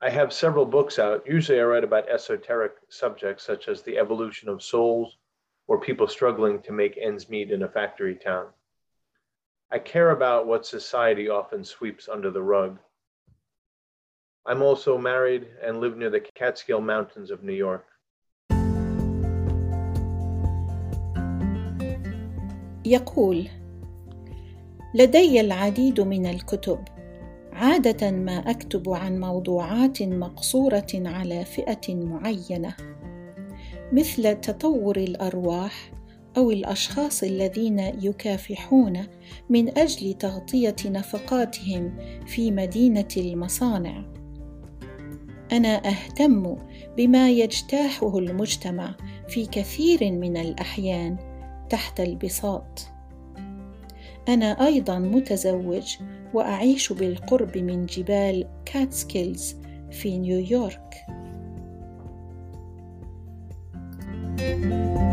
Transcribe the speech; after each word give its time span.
I 0.00 0.10
have 0.10 0.32
several 0.32 0.66
books 0.66 0.98
out. 0.98 1.22
Usually 1.26 1.60
I 1.60 1.64
write 1.64 1.84
about 1.84 2.08
esoteric 2.08 2.72
subjects 2.88 3.44
such 3.44 3.68
as 3.68 3.82
the 3.82 3.98
evolution 3.98 4.48
of 4.48 4.62
souls 4.62 5.16
or 5.68 5.80
people 5.80 6.08
struggling 6.08 6.60
to 6.62 6.72
make 6.72 6.98
ends 7.00 7.28
meet 7.28 7.50
in 7.50 7.62
a 7.62 7.68
factory 7.68 8.16
town. 8.16 8.46
I 9.70 9.78
care 9.78 10.10
about 10.10 10.46
what 10.46 10.66
society 10.66 11.28
often 11.28 11.64
sweeps 11.64 12.08
under 12.08 12.30
the 12.30 12.42
rug. 12.42 12.78
I'm 14.44 14.60
also 14.60 14.98
married 14.98 15.46
and 15.62 15.80
live 15.80 15.96
near 15.96 16.10
the 16.10 16.20
Catskill 16.20 16.80
Mountains 16.80 17.30
of 17.30 17.42
New 17.42 17.54
York. 17.54 17.86
يقول 22.84 23.48
لدي 24.94 25.40
العديد 25.40 26.00
من 26.00 26.26
الكتب 26.26 26.84
عادة 27.57 28.11
ما 28.11 28.37
أكتب 28.51 28.89
عن 28.89 29.19
موضوعات 29.19 30.03
مقصورة 30.03 30.87
على 30.93 31.45
فئة 31.45 31.95
معينة 31.95 32.75
مثل 33.91 34.35
تطور 34.35 34.97
الأرواح 34.97 35.91
أو 36.37 36.51
الأشخاص 36.51 37.23
الذين 37.23 37.79
يكافحون 37.79 39.07
من 39.49 39.77
أجل 39.77 40.13
تغطية 40.13 40.75
نفقاتهم 40.85 41.97
في 42.25 42.51
مدينة 42.51 43.07
المصانع. 43.17 44.03
أنا 45.51 45.89
أهتم 45.89 46.55
بما 46.97 47.29
يجتاحه 47.29 48.17
المجتمع 48.17 48.95
في 49.27 49.45
كثير 49.45 50.11
من 50.11 50.37
الأحيان 50.37 51.17
تحت 51.69 51.99
البساط. 51.99 52.96
أنا 54.27 54.65
أيضا 54.65 54.99
متزوج 54.99 55.97
وأعيش 56.33 56.93
بالقرب 56.93 57.57
من 57.57 57.85
جبال 57.85 58.47
كاتسكيلز 58.65 59.55
في 59.91 60.17
نيويورك. 60.17 60.93
thank 64.37 64.97
you 64.97 65.06